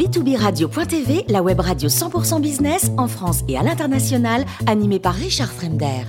[0.00, 6.04] b2b-radio.tv, la web radio 100% business en France et à l'international, animée par Richard Fremder.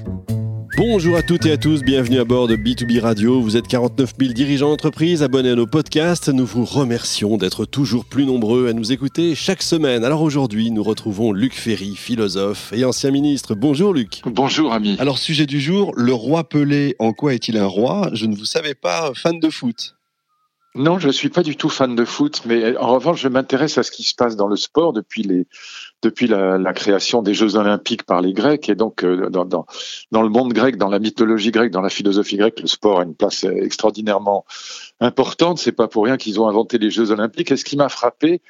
[0.77, 3.41] Bonjour à toutes et à tous, bienvenue à bord de B2B Radio.
[3.41, 6.29] Vous êtes 49 000 dirigeants d'entreprise, abonnés à nos podcasts.
[6.29, 10.05] Nous vous remercions d'être toujours plus nombreux à nous écouter chaque semaine.
[10.05, 13.55] Alors aujourd'hui, nous retrouvons Luc Ferry, philosophe et ancien ministre.
[13.55, 14.21] Bonjour Luc.
[14.25, 14.95] Bonjour ami.
[14.99, 18.09] Alors sujet du jour, le roi Pelé, en quoi est-il un roi?
[18.13, 19.95] Je ne vous savais pas fan de foot.
[20.73, 23.77] Non, je ne suis pas du tout fan de foot, mais en revanche, je m'intéresse
[23.77, 25.23] à ce qui se passe dans le sport depuis
[26.27, 28.69] la, création des Jeux Olympiques par les Grecs.
[28.69, 29.65] Et donc euh, dans,
[30.21, 33.15] le monde grec, dans la mythologie grecque, dans la philosophie grecque, le sport a une
[33.15, 34.45] place extraordinairement
[35.01, 35.57] importante.
[35.57, 37.51] C'est pas pour rien qu'ils ont inventé les Jeux Olympiques.
[37.51, 38.41] Et ce qui m'a frappé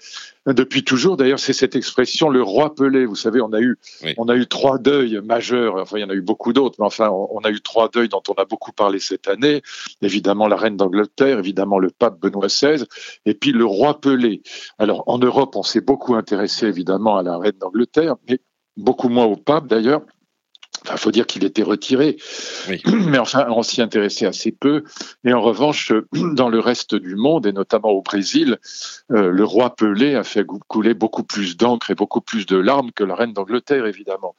[0.46, 3.05] depuis toujours, d'ailleurs, c'est cette expression le roi Pelé.
[3.05, 3.80] Vous savez, on a eu
[4.18, 5.76] on a eu trois deuils majeurs.
[5.76, 8.09] Enfin, il y en a eu beaucoup d'autres, mais enfin, on, a eu trois deuils
[8.09, 9.62] dont on a beaucoup parlé cette année.
[10.02, 12.86] Évidemment, la reine d'Angleterre, évidemment le pape Benoît XVI,
[13.26, 14.42] et puis le roi Pelé.
[14.78, 18.40] Alors, en Europe, on s'est beaucoup intéressé évidemment à la reine d'Angleterre, mais
[18.78, 20.02] beaucoup moins au pape d'ailleurs.
[20.94, 22.17] Il faut dire qu'il était retiré,
[23.08, 24.84] mais enfin, on s'y intéressait assez peu.
[25.23, 28.58] Et en revanche, dans le reste du monde, et notamment au Brésil,
[29.12, 32.92] euh, le roi Pelé a fait couler beaucoup plus d'encre et beaucoup plus de larmes
[32.92, 34.36] que la reine d'Angleterre, évidemment.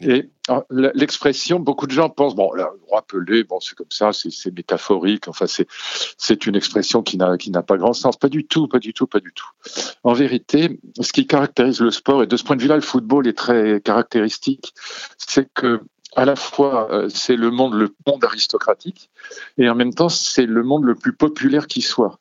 [0.00, 0.30] Et
[0.70, 5.28] l'expression, beaucoup de gens pensent, bon, le roi Pelé, bon, c'est comme ça, c'est métaphorique.
[5.28, 8.16] Enfin, c'est une expression qui n'a pas grand sens.
[8.16, 9.48] Pas du tout, pas du tout, pas du tout.
[10.02, 13.26] En vérité, ce qui caractérise le sport, et de ce point de vue-là, le football
[13.26, 14.74] est très caractéristique,
[15.18, 15.80] c'est que
[16.16, 19.10] à la fois euh, c'est le monde le monde aristocratique
[19.58, 22.18] et en même temps c'est le monde le plus populaire qui soit.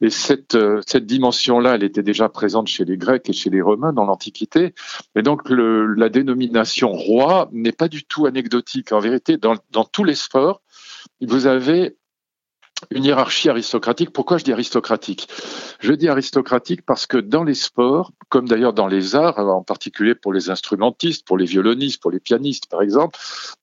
[0.00, 3.50] Et cette euh, cette dimension là, elle était déjà présente chez les Grecs et chez
[3.50, 4.74] les Romains dans l'Antiquité.
[5.14, 8.92] Et donc le, la dénomination roi n'est pas du tout anecdotique.
[8.92, 10.62] En vérité, dans, dans tous les sports,
[11.20, 11.96] vous avez
[12.90, 14.10] une hiérarchie aristocratique.
[14.10, 15.28] Pourquoi je dis aristocratique?
[15.80, 20.14] Je dis aristocratique parce que dans les sports, comme d'ailleurs dans les arts, en particulier
[20.14, 23.18] pour les instrumentistes, pour les violonistes, pour les pianistes par exemple,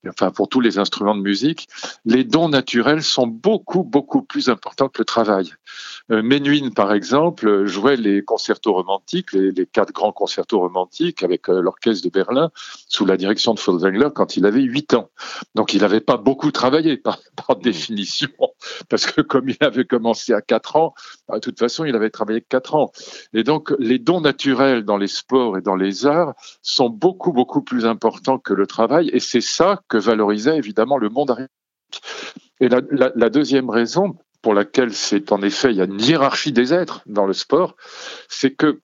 [0.08, 1.68] enfin pour tous les instruments de musique,
[2.04, 5.52] les dons naturels sont beaucoup beaucoup plus importants que le travail.
[6.08, 12.04] Menuhin par exemple jouait les concertos romantiques, les, quatre grands concertos romantiques avec euh, l'orchestre
[12.04, 12.50] de Berlin
[12.88, 15.10] sous la direction de Furtwängler quand il avait 8 ans.
[15.54, 18.28] Donc il n'avait pas beaucoup travaillé par, par définition
[18.88, 20.94] parce que comme il avait commencé à 4 ans,
[21.32, 22.92] de toute façon, il avait travaillé 4 ans.
[23.34, 27.62] Et donc, les dons naturels dans les sports et dans les arts sont beaucoup, beaucoup
[27.62, 29.10] plus importants que le travail.
[29.12, 31.50] Et c'est ça que valorisait évidemment le monde artistique.
[32.60, 36.52] Et la, la deuxième raison pour laquelle c'est en effet, il y a une hiérarchie
[36.52, 37.76] des êtres dans le sport,
[38.28, 38.80] c'est que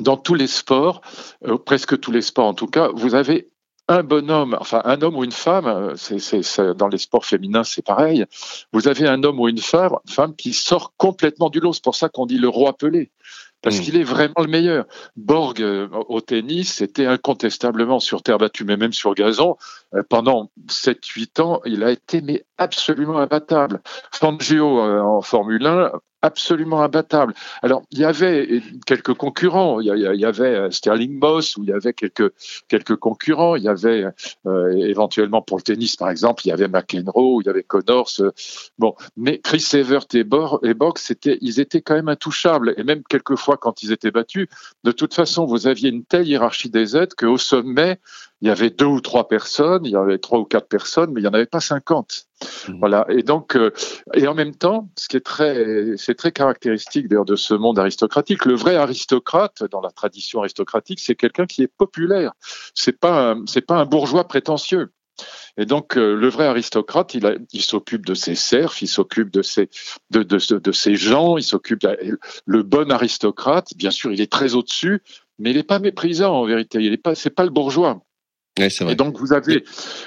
[0.00, 1.00] dans tous les sports,
[1.46, 3.50] euh, presque tous les sports en tout cas, vous avez
[3.88, 7.84] un bonhomme, enfin un homme ou une femme, euh, c'est, dans les sports féminins c'est
[7.84, 8.24] pareil,
[8.72, 11.72] vous avez un homme ou une femme, femme qui sort complètement du lot.
[11.72, 13.10] C'est pour ça qu'on dit le roi Pelé,
[13.60, 13.82] parce hmm.
[13.82, 14.86] qu'il est vraiment le meilleur.
[15.16, 19.56] Borg euh, au tennis, c'était incontestablement sur terre battue, mais même sur gazon,
[20.08, 23.80] pendant 7-8 ans, il a été mais absolument imbattable.
[24.12, 25.92] Fangio en Formule 1,
[26.24, 27.34] absolument imbattable.
[27.62, 29.80] Alors, il y avait quelques concurrents.
[29.80, 32.32] Il y, avait euh, Sterling Moss, où il y avait quelques,
[32.66, 33.56] quelques concurrents.
[33.56, 34.06] Il y avait
[34.46, 38.10] euh, éventuellement pour le tennis, par exemple, il y avait McEnroe, il y avait Connors.
[38.20, 38.30] Euh,
[38.78, 40.24] bon, mais Chris Evert et,
[40.62, 42.74] et Box, ils étaient quand même intouchables.
[42.78, 44.48] Et même quelquefois, quand ils étaient battus,
[44.82, 48.00] de toute façon, vous aviez une telle hiérarchie des aides qu'au sommet,
[48.40, 51.20] il y avait deux ou trois personnes, il y avait trois ou quatre personnes, mais
[51.20, 52.26] il n'y en avait pas cinquante.
[52.68, 52.78] Mmh.
[52.78, 53.06] Voilà.
[53.08, 53.70] Et donc, euh,
[54.12, 57.78] et en même temps, ce qui est très, c'est très caractéristique d'ailleurs de ce monde
[57.78, 58.44] aristocratique.
[58.44, 62.32] Le vrai aristocrate, dans la tradition aristocratique, c'est quelqu'un qui est populaire.
[62.74, 64.90] C'est pas, c'est pas un bourgeois prétentieux.
[65.56, 69.42] Et donc, euh, le vrai aristocrate, il, il s'occupe de ses serfs, il s'occupe de
[69.42, 69.70] ses,
[70.10, 71.86] de, de, de, ses gens, il s'occupe.
[72.46, 75.02] Le bon aristocrate, bien sûr, il est très au-dessus,
[75.38, 76.78] mais il n'est pas méprisant en vérité.
[76.80, 78.02] Il est pas, c'est pas le bourgeois.
[78.56, 79.64] Et donc vous avez,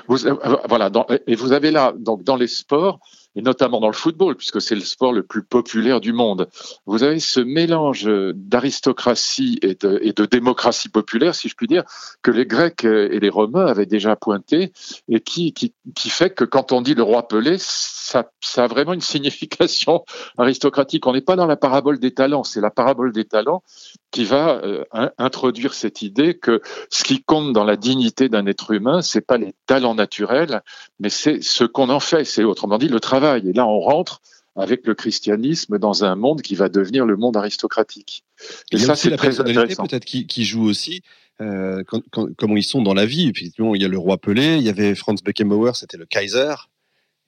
[0.08, 0.36] vous, euh,
[0.70, 3.00] voilà, dans, et vous avez là, donc dans les sports,
[3.36, 6.50] et notamment dans le football, puisque c'est le sport le plus populaire du monde.
[6.86, 11.84] Vous avez ce mélange d'aristocratie et de, et de démocratie populaire, si je puis dire,
[12.22, 14.72] que les Grecs et les Romains avaient déjà pointé,
[15.08, 18.68] et qui, qui, qui fait que quand on dit le roi Pelé, ça, ça a
[18.68, 20.04] vraiment une signification
[20.38, 21.06] aristocratique.
[21.06, 23.64] On n'est pas dans la parabole des talents, c'est la parabole des talents
[24.12, 24.84] qui va euh,
[25.18, 29.38] introduire cette idée que ce qui compte dans la dignité d'un être humain, c'est pas
[29.38, 30.62] les talents naturels,
[31.00, 32.24] mais c'est ce qu'on en fait.
[32.24, 32.88] C'est autrement dit.
[33.36, 34.22] Et là, on rentre
[34.56, 38.24] avec le christianisme dans un monde qui va devenir le monde aristocratique.
[38.72, 41.02] Et, ça, c'est la personnalité peut-être qui, qui, joue aussi.
[41.40, 43.30] Euh, quand, quand, comment ils sont dans la vie.
[43.30, 46.56] Effectivement, il y a le roi Pelé, il y avait Franz Beckenbauer, c'était le Kaiser.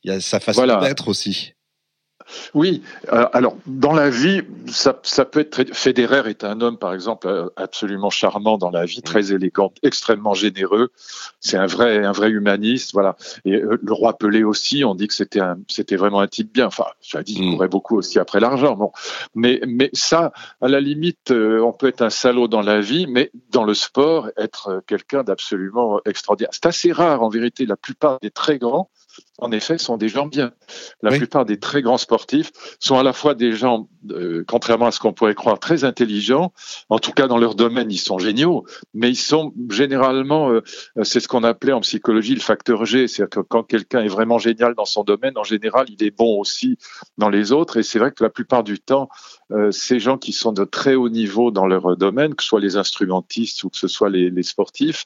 [0.03, 1.53] Il y a sa façon d'être aussi.
[2.53, 5.65] Oui, euh, alors dans la vie, ça, ça peut être très...
[5.65, 10.33] Federer est un homme, par exemple, euh, absolument charmant dans la vie, très élégant, extrêmement
[10.33, 10.89] généreux.
[11.39, 13.15] C'est un vrai, un vrai humaniste, voilà.
[13.45, 16.53] Et euh, le roi Pelé aussi, on dit que c'était un, c'était vraiment un type
[16.53, 16.67] bien.
[16.67, 18.75] Enfin, je dit, il mourrait beaucoup aussi après l'argent.
[18.75, 18.91] Bon,
[19.35, 20.31] mais, mais ça,
[20.61, 24.29] à la limite, on peut être un salaud dans la vie, mais dans le sport,
[24.37, 26.49] être quelqu'un d'absolument extraordinaire.
[26.51, 27.65] C'est assez rare, en vérité.
[27.65, 28.89] La plupart des très grands
[29.41, 30.51] en effet, sont des gens bien.
[31.01, 34.91] La plupart des très grands sportifs sont à la fois des gens, euh, contrairement à
[34.91, 36.53] ce qu'on pourrait croire, très intelligents.
[36.89, 40.61] En tout cas, dans leur domaine, ils sont géniaux, mais ils sont généralement, euh,
[41.03, 43.07] c'est ce qu'on appelait en psychologie le facteur G.
[43.07, 46.39] C'est-à-dire que quand quelqu'un est vraiment génial dans son domaine, en général, il est bon
[46.39, 46.77] aussi
[47.17, 47.77] dans les autres.
[47.77, 49.09] Et c'est vrai que la plupart du temps,
[49.51, 52.59] euh, ces gens qui sont de très haut niveau dans leur domaine, que ce soit
[52.59, 55.05] les instrumentistes ou que ce soit les, sportifs,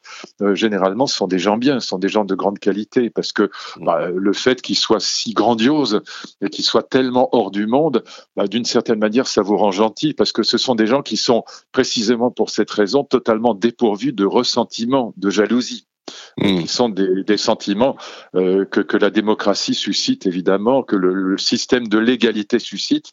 [0.54, 3.50] généralement, ce sont des gens bien, ce sont des gens de grande qualité, parce que
[3.82, 6.02] bah, euh, le fait qu'il soit si grandiose
[6.42, 8.04] et qu'il soit tellement hors du monde,
[8.36, 11.18] bah, d'une certaine manière, ça vous rend gentil parce que ce sont des gens qui
[11.18, 15.88] sont précisément pour cette raison totalement dépourvus de ressentiment, de jalousie.
[16.38, 16.62] Hmm.
[16.62, 17.96] qui sont des, sentiments
[18.36, 23.12] euh, que, la démocratie suscite évidemment, que le, système de l'égalité suscite.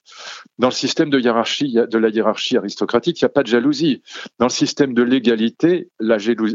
[0.58, 4.02] Dans le système de hiérarchie, de la hiérarchie aristocratique, il n'y a pas de jalousie.
[4.38, 5.88] Dans le système de l'égalité,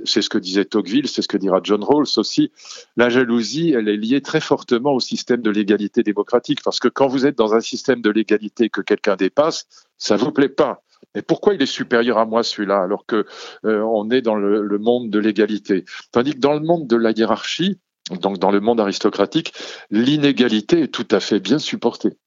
[0.06, 2.52] c'est ce que disait Tocqueville, c'est ce que dira John Rawls aussi.
[2.98, 7.08] La jalousie, elle est liée très fortement au système de l'égalité démocratique, parce que quand
[7.08, 10.82] vous êtes dans un système de l'égalité que quelqu'un dépasse, ça vous plaît pas.
[11.14, 13.26] Mais pourquoi il est supérieur à moi celui-là alors que
[13.66, 15.86] euh, on est dans le, monde de l'égalité?
[16.12, 17.80] Tandis que dans le monde de la hiérarchie,
[18.22, 19.54] donc dans le monde aristocratique,
[19.90, 22.18] l'inégalité est tout à fait bien supportée.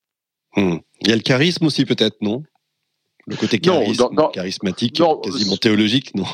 [0.56, 0.76] Hmm.
[1.00, 2.42] Il y a le charisme aussi peut-être, non?
[3.26, 6.24] Le côté charismatique, quasiment théologique, non?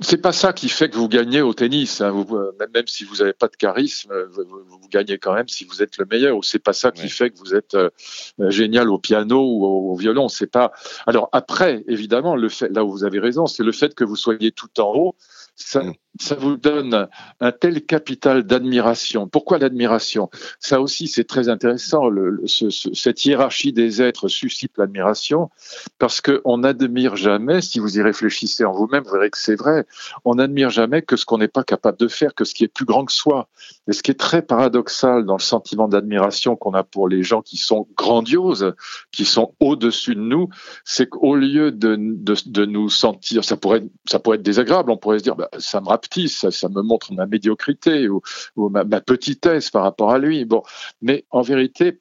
[0.00, 2.00] C'est pas ça qui fait que vous gagnez au tennis.
[2.00, 2.10] Hein.
[2.10, 5.64] Vous, euh, même si vous n'avez pas de charisme, euh, vous, gagnez quand même si
[5.64, 6.36] vous êtes le meilleur.
[6.36, 7.90] Ou c'est pas ça qui fait que vous êtes euh,
[8.38, 10.28] génial au piano ou au, au violon.
[10.28, 10.72] C'est pas.
[11.06, 14.16] Alors après, évidemment, le fait, là où vous avez raison, c'est le fait que vous
[14.16, 15.16] soyez tout en haut
[15.56, 15.94] ça, mm.
[16.20, 17.08] Ça, vous donne
[17.40, 19.28] un tel capital d'admiration.
[19.28, 20.30] Pourquoi l'admiration?
[20.60, 22.08] Ça aussi, c'est très intéressant.
[22.46, 25.50] Cette hiérarchie des êtres suscite l'admiration
[25.98, 29.86] parce qu'on n'admire jamais, si vous y réfléchissez en vous-même, vous verrez que c'est vrai,
[30.24, 32.68] on n'admire jamais que ce qu'on n'est pas capable de faire, que ce qui est
[32.68, 33.48] plus grand que soi.
[33.88, 37.42] Et ce qui est très paradoxal dans le sentiment d'admiration qu'on a pour les gens
[37.42, 38.74] qui sont grandioses,
[39.12, 40.48] qui sont au-dessus de nous,
[40.84, 44.96] c'est qu'au lieu de, de, de, nous sentir, ça pourrait, ça pourrait être désagréable, on
[44.96, 45.88] pourrait se dire, bah, ça me
[46.28, 48.20] ça, me montre ma médiocrité ou,
[48.56, 50.44] ma, petitesse par rapport à lui.
[50.44, 50.62] Bon,
[51.00, 52.00] mais en vérité,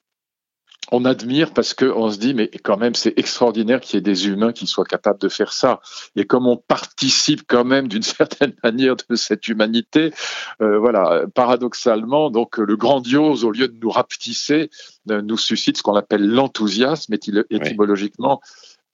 [0.91, 4.27] on admire parce qu'on se dit mais quand même c'est extraordinaire qu'il y ait des
[4.27, 5.79] humains qui soient capables de faire ça
[6.15, 10.13] et comme on participe quand même d'une certaine manière de cette humanité
[10.61, 14.69] euh, voilà paradoxalement donc le grandiose au lieu de nous rapetisser
[15.09, 17.15] euh, nous suscite ce qu'on appelle l'enthousiasme
[17.49, 18.41] étymologiquement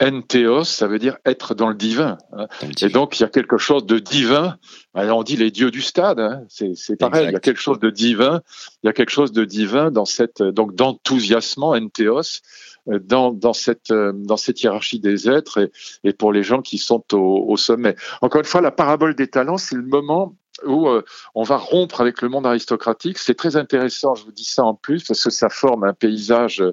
[0.01, 2.17] Entheos, ça veut dire être dans le divin.
[2.33, 2.47] Hein.
[2.81, 4.57] Et donc, il y a quelque chose de divin.
[4.95, 6.19] on dit les dieux du stade.
[6.19, 6.43] Hein.
[6.49, 7.27] C'est pareil.
[7.27, 8.41] Il y a quelque chose de divin.
[8.83, 12.41] Il y a quelque chose de divin dans cette donc d'enthousiasmement, Entheos,
[12.87, 15.71] euh, dans, dans cette euh, dans cette hiérarchie des êtres et,
[16.03, 17.95] et pour les gens qui sont au, au sommet.
[18.21, 20.35] Encore une fois, la parabole des talents, c'est le moment
[20.65, 21.03] où euh,
[21.35, 23.17] on va rompre avec le monde aristocratique.
[23.17, 26.63] C'est très intéressant, je vous dis ça en plus, parce que ça forme un paysage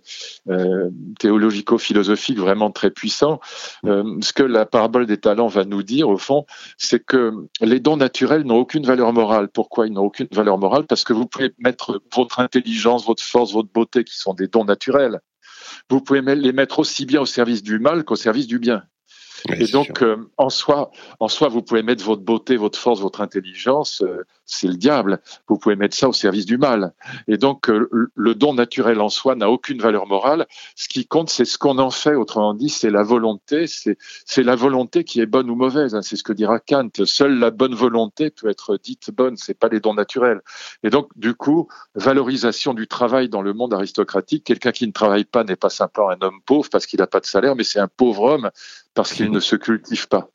[0.48, 3.40] euh, théologico-philosophique vraiment très puissant.
[3.86, 6.46] Euh, ce que la parabole des talents va nous dire, au fond,
[6.76, 9.48] c'est que les dons naturels n'ont aucune valeur morale.
[9.48, 10.84] Pourquoi ils n'ont aucune valeur morale?
[10.86, 14.64] Parce que vous pouvez mettre votre intelligence, votre force, votre beauté, qui sont des dons
[14.64, 15.20] naturels,
[15.90, 18.82] vous pouvez les mettre aussi bien au service du mal qu'au service du bien
[19.56, 20.90] et donc, euh, en soi,
[21.20, 24.02] en soi, vous pouvez mettre votre beauté, votre force, votre intelligence.
[24.02, 25.20] Euh, c'est le diable.
[25.46, 26.92] Vous pouvez mettre ça au service du mal.
[27.26, 30.46] Et donc, euh, le don naturel en soi n'a aucune valeur morale.
[30.74, 32.14] Ce qui compte, c'est ce qu'on en fait.
[32.14, 33.66] Autrement dit, c'est la volonté.
[33.66, 35.94] C'est la volonté qui est bonne ou mauvaise.
[35.94, 36.02] Hein.
[36.02, 36.88] C'est ce que dira Kant.
[37.04, 39.36] Seule la bonne volonté peut être dite bonne.
[39.36, 40.40] C'est pas les dons naturels.
[40.82, 44.44] Et donc, du coup, valorisation du travail dans le monde aristocratique.
[44.44, 47.20] Quelqu'un qui ne travaille pas n'est pas simplement un homme pauvre parce qu'il n'a pas
[47.20, 48.50] de salaire, mais c'est un pauvre homme
[48.98, 50.28] parce qu'il ne se cultive pas.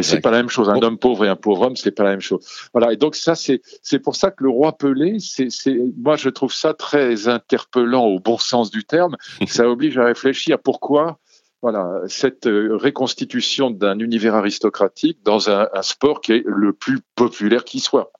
[0.00, 0.70] C'est pas la même chose.
[0.70, 2.42] Un homme pauvre et un pauvre homme, c'est pas la même chose.
[2.72, 2.94] Voilà.
[2.94, 5.50] Et donc ça, c'est c'est pour ça que le roi Pelé, c'est
[5.98, 9.18] moi je trouve ça très interpellant au bon sens du terme.
[9.46, 11.18] ça oblige à réfléchir pourquoi
[11.60, 17.64] voilà, cette euh, réconstitution d'un univers aristocratique dans un, sport qui est le plus populaire
[17.64, 18.12] qui soit.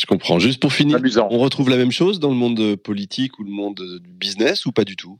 [0.00, 0.38] Je comprends.
[0.38, 0.98] Juste pour finir,
[1.30, 4.72] on retrouve la même chose dans le monde politique ou le monde du business ou
[4.72, 5.18] pas du tout?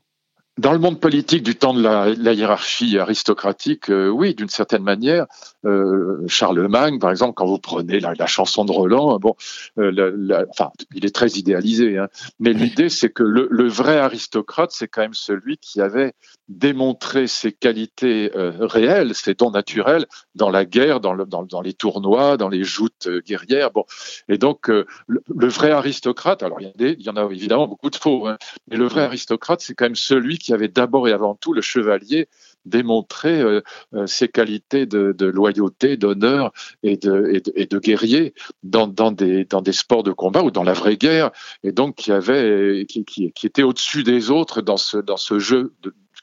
[0.58, 5.26] Dans le monde politique du temps de la, hiérarchie aristocratique, euh, oui, d'une certaine manière,
[5.64, 9.36] euh, Charlemagne, par exemple, quand vous prenez la, chanson de Roland, bon,
[9.78, 12.08] euh, enfin, il est très idéalisé, hein,
[12.40, 16.14] mais l'idée, c'est que le, vrai aristocrate, c'est quand même celui qui avait
[16.48, 22.36] démontré ses qualités réelles, ses dons naturels, dans la guerre, dans, le, dans, les tournois,
[22.36, 23.70] dans les joutes guerrières.
[23.70, 23.84] Bon,
[24.28, 27.96] et donc, le, vrai aristocrate, alors il y, il y, en a évidemment beaucoup de
[27.96, 28.38] faux, hein,
[28.70, 31.52] mais le vrai aristocrate, c'est quand même celui qui qui avait d'abord et avant tout
[31.52, 32.26] le chevalier
[32.64, 33.60] démontré euh,
[33.92, 36.52] euh, ses qualités de, loyauté, d'honneur
[36.82, 41.96] et de, guerrier dans, des, sports de combat ou dans la vraie guerre, et donc
[41.96, 45.74] qui, était au-dessus des autres dans ce, dans ce jeu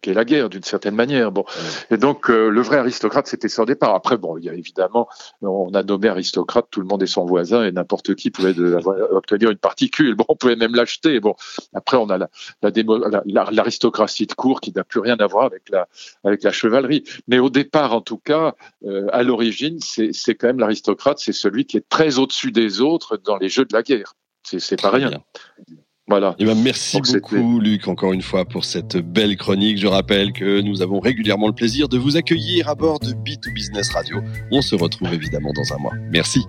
[0.01, 1.31] qui est la guerre d'une certaine manière.
[1.31, 1.45] Bon,
[1.91, 3.95] et donc euh, le vrai aristocrate c'était son départ.
[3.95, 5.07] Après, bon, il y a évidemment,
[5.41, 8.57] on a nommé aristocrate tout le monde est son voisin et n'importe qui pouvait
[9.11, 10.15] obtenir une particule.
[10.15, 11.19] Bon, on pouvait même l'acheter.
[11.19, 11.35] Bon,
[11.73, 12.29] après on a la,
[13.51, 15.87] l'aristocratie de cour qui n'a plus rien à voir avec la
[16.23, 17.03] avec la chevalerie.
[17.27, 21.65] Mais au départ, en tout cas, euh, à l'origine, c'est quand même l'aristocrate, c'est celui
[21.65, 24.13] qui est très au-dessus des autres dans les jeux de la guerre.
[24.43, 25.11] C'est c'est pas rien.
[26.07, 26.35] Voilà.
[26.37, 29.79] Et eh ben merci beaucoup, Luc, encore une fois, pour cette belle chronique.
[29.79, 33.91] Je rappelle que nous avons régulièrement le plaisir de vous accueillir à bord de B2Business
[33.91, 34.17] Radio.
[34.51, 35.93] On se retrouve évidemment dans un mois.
[36.11, 36.45] Merci.